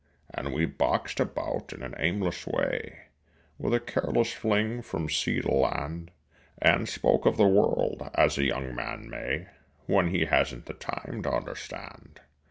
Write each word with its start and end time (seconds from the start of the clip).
And 0.33 0.51
we 0.51 0.65
boxed 0.65 1.19
about 1.19 1.71
in 1.73 1.83
an 1.83 1.93
aimless 1.99 2.47
way, 2.47 3.01
With 3.59 3.71
a 3.71 3.79
careless 3.79 4.33
fling 4.33 4.81
from 4.81 5.09
sea 5.09 5.41
to 5.41 5.51
land, 5.51 6.09
And 6.59 6.89
spoke 6.89 7.27
of 7.27 7.37
the 7.37 7.45
world 7.47 8.09
as 8.15 8.39
a 8.39 8.43
young 8.43 8.73
man 8.73 9.07
may 9.11 9.49
When 9.85 10.07
he 10.07 10.25
hasn't 10.25 10.65
the 10.65 10.73
time 10.73 11.21
to 11.21 11.31
understand. 11.31 12.21